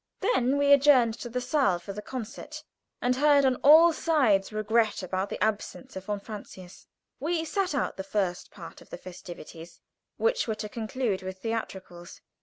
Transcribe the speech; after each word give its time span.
Then 0.21 0.57
we 0.57 0.73
adjourned 0.73 1.13
to 1.19 1.29
the 1.29 1.39
saal 1.39 1.77
for 1.77 1.93
the 1.93 2.01
concert, 2.01 2.63
and 3.03 3.15
heard 3.17 3.45
on 3.45 3.57
all 3.57 3.93
sides 3.93 4.51
regrets 4.51 5.03
about 5.03 5.29
the 5.29 5.39
absence 5.43 5.95
of 5.95 6.05
von 6.05 6.19
Francius. 6.19 6.87
We 7.19 7.45
sat 7.45 7.75
out 7.75 7.97
the 7.97 8.03
first 8.03 8.49
part 8.49 8.81
of 8.81 8.89
the 8.89 8.97
festivities, 8.97 9.79
which 10.17 10.47
were 10.47 10.55
to 10.55 10.69
conclude 10.69 11.21
with 11.21 11.37
theatricals. 11.43 12.19